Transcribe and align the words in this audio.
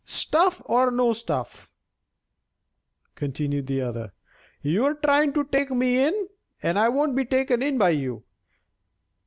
"Stuff 0.03 0.63
or 0.65 0.89
no 0.89 1.13
stuff," 1.13 1.69
continued 3.13 3.67
the 3.67 3.81
other, 3.81 4.13
"you 4.63 4.83
are 4.83 4.95
trying 4.95 5.31
to 5.33 5.43
take 5.43 5.69
me 5.69 6.03
in, 6.03 6.27
and 6.63 6.79
I 6.79 6.89
won't 6.89 7.15
be 7.15 7.23
taken 7.23 7.61
in 7.61 7.77
by 7.77 7.91
you." 7.91 8.23